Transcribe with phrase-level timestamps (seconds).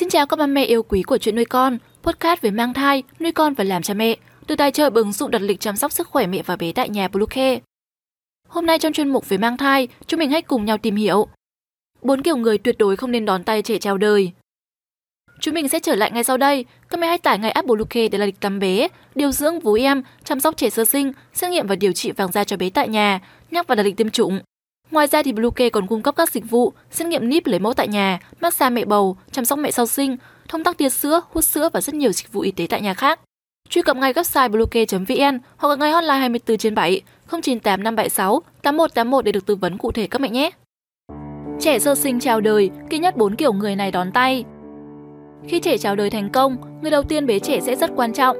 [0.00, 3.02] Xin chào các ba mẹ yêu quý của chuyện nuôi con, podcast về mang thai,
[3.18, 5.76] nuôi con và làm cha mẹ, từ tài trợ bằng ứng dụng đặt lịch chăm
[5.76, 7.60] sóc sức khỏe mẹ và bé tại nhà Bluecare.
[8.48, 11.26] Hôm nay trong chuyên mục về mang thai, chúng mình hãy cùng nhau tìm hiểu
[12.02, 14.32] bốn kiểu người tuyệt đối không nên đón tay trẻ chào đời.
[15.40, 16.64] Chúng mình sẽ trở lại ngay sau đây.
[16.88, 19.72] Các mẹ hãy tải ngay app Bluecare để là lịch tắm bé, điều dưỡng vú
[19.74, 22.70] em, chăm sóc trẻ sơ sinh, xét nghiệm và điều trị vàng da cho bé
[22.70, 23.20] tại nhà,
[23.50, 24.40] nhắc và đặt lịch tiêm chủng.
[24.90, 27.74] Ngoài ra thì Bluecare còn cung cấp các dịch vụ xét nghiệm níp lấy mẫu
[27.74, 30.16] tại nhà, massage mẹ bầu, chăm sóc mẹ sau sinh,
[30.48, 32.94] thông tắc tia sữa, hút sữa và rất nhiều dịch vụ y tế tại nhà
[32.94, 33.20] khác.
[33.68, 37.00] Truy cập ngay website bluecare.vn hoặc gọi ngay hotline 24 trên 7
[37.30, 40.50] 098 576 8181 để được tư vấn cụ thể các mẹ nhé.
[41.60, 44.44] Trẻ sơ sinh chào đời, kỹ nhất 4 kiểu người này đón tay.
[45.48, 48.36] Khi trẻ chào đời thành công, người đầu tiên bế trẻ sẽ rất quan trọng.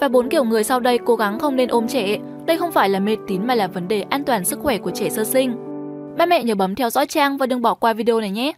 [0.00, 2.16] Và bốn kiểu người sau đây cố gắng không nên ôm trẻ.
[2.46, 4.90] Đây không phải là mê tín mà là vấn đề an toàn sức khỏe của
[4.90, 5.73] trẻ sơ sinh.
[6.18, 8.52] Ba mẹ nhớ bấm theo dõi trang và đừng bỏ qua video này nhé.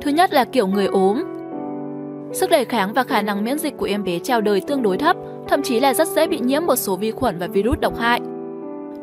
[0.00, 1.22] Thứ nhất là kiểu người ốm.
[2.32, 4.98] Sức đề kháng và khả năng miễn dịch của em bé chào đời tương đối
[4.98, 5.16] thấp,
[5.48, 8.20] thậm chí là rất dễ bị nhiễm một số vi khuẩn và virus độc hại.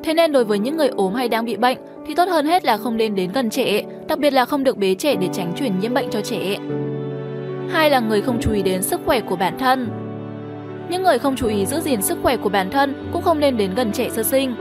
[0.03, 2.65] Thế nên đối với những người ốm hay đang bị bệnh thì tốt hơn hết
[2.65, 5.53] là không nên đến gần trẻ, đặc biệt là không được bế trẻ để tránh
[5.55, 6.57] truyền nhiễm bệnh cho trẻ.
[7.69, 9.89] Hai là người không chú ý đến sức khỏe của bản thân.
[10.89, 13.57] Những người không chú ý giữ gìn sức khỏe của bản thân cũng không nên
[13.57, 14.55] đến gần trẻ sơ sinh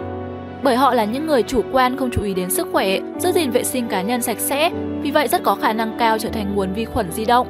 [0.62, 3.50] bởi họ là những người chủ quan không chú ý đến sức khỏe, giữ gìn
[3.50, 4.70] vệ sinh cá nhân sạch sẽ,
[5.02, 7.46] vì vậy rất có khả năng cao trở thành nguồn vi khuẩn di động.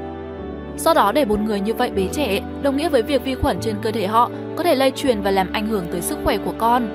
[0.77, 3.61] Do đó để một người như vậy bế trẻ đồng nghĩa với việc vi khuẩn
[3.61, 6.37] trên cơ thể họ có thể lây truyền và làm ảnh hưởng tới sức khỏe
[6.39, 6.89] của con.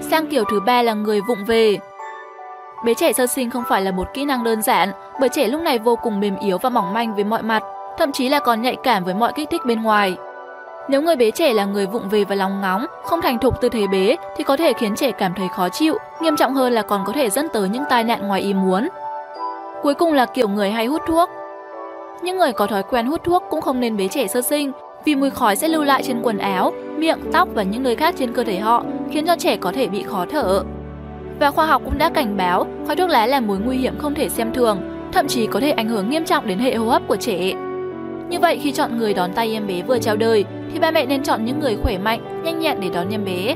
[0.00, 1.76] Sang kiểu thứ ba là người vụng về.
[2.84, 4.88] Bế trẻ sơ sinh không phải là một kỹ năng đơn giản,
[5.20, 7.62] bởi trẻ lúc này vô cùng mềm yếu và mỏng manh với mọi mặt,
[7.98, 10.16] thậm chí là còn nhạy cảm với mọi kích thích bên ngoài.
[10.88, 13.68] Nếu người bế trẻ là người vụng về và lòng ngóng, không thành thục tư
[13.68, 16.82] thế bế thì có thể khiến trẻ cảm thấy khó chịu, nghiêm trọng hơn là
[16.82, 18.88] còn có thể dẫn tới những tai nạn ngoài ý muốn.
[19.82, 21.30] Cuối cùng là kiểu người hay hút thuốc.
[22.22, 24.72] Những người có thói quen hút thuốc cũng không nên bế trẻ sơ sinh
[25.04, 28.14] vì mùi khói sẽ lưu lại trên quần áo, miệng, tóc và những nơi khác
[28.18, 30.62] trên cơ thể họ, khiến cho trẻ có thể bị khó thở.
[31.40, 34.14] Và khoa học cũng đã cảnh báo khói thuốc lá là mối nguy hiểm không
[34.14, 34.78] thể xem thường,
[35.12, 37.52] thậm chí có thể ảnh hưởng nghiêm trọng đến hệ hô hấp của trẻ.
[38.28, 41.06] Như vậy khi chọn người đón tay em bé vừa chào đời thì ba mẹ
[41.06, 43.54] nên chọn những người khỏe mạnh, nhanh nhẹn để đón em bé.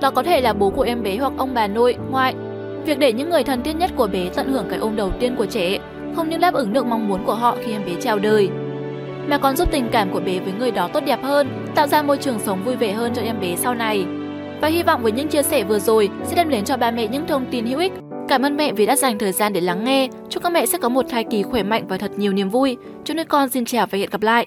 [0.00, 2.34] Đó có thể là bố của em bé hoặc ông bà nội, ngoại.
[2.84, 5.36] Việc để những người thân thiết nhất của bé tận hưởng cái ôm đầu tiên
[5.36, 5.78] của trẻ
[6.16, 8.48] không những đáp ứng được mong muốn của họ khi em bé chào đời,
[9.28, 12.02] mà còn giúp tình cảm của bé với người đó tốt đẹp hơn, tạo ra
[12.02, 14.04] môi trường sống vui vẻ hơn cho em bé sau này.
[14.60, 17.06] Và hy vọng với những chia sẻ vừa rồi sẽ đem đến cho ba mẹ
[17.06, 17.92] những thông tin hữu ích
[18.28, 20.08] Cảm ơn mẹ vì đã dành thời gian để lắng nghe.
[20.28, 22.76] Chúc các mẹ sẽ có một thai kỳ khỏe mạnh và thật nhiều niềm vui.
[23.04, 24.46] Chúc nuôi con xin chào và hẹn gặp lại.